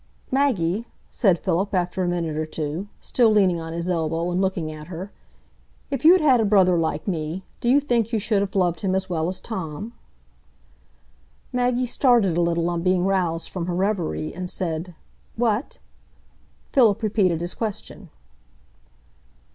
"Maggie," 0.31 0.87
said 1.11 1.37
Philip, 1.37 1.75
after 1.75 2.01
a 2.01 2.07
minute 2.07 2.35
or 2.35 2.47
two, 2.47 2.87
still 2.99 3.29
leaning 3.29 3.59
on 3.61 3.71
his 3.71 3.87
elbow 3.87 4.31
and 4.31 4.41
looking 4.41 4.71
at 4.71 4.87
her, 4.87 5.11
"if 5.91 6.03
you 6.03 6.13
had 6.13 6.21
had 6.21 6.41
a 6.41 6.43
brother 6.45 6.75
like 6.75 7.07
me, 7.07 7.43
do 7.59 7.69
you 7.69 7.79
think 7.79 8.11
you 8.11 8.17
should 8.17 8.41
have 8.41 8.55
loved 8.55 8.81
him 8.81 8.95
as 8.95 9.11
well 9.11 9.29
as 9.29 9.39
Tom?" 9.39 9.93
Maggie 11.53 11.85
started 11.85 12.35
a 12.35 12.41
little 12.41 12.67
on 12.67 12.81
being 12.81 13.05
roused 13.05 13.49
from 13.51 13.67
her 13.67 13.75
reverie, 13.75 14.33
and 14.33 14.49
said, 14.49 14.95
"What?" 15.35 15.77
Philip 16.73 17.03
repeated 17.03 17.39
his 17.39 17.53
question. 17.53 18.09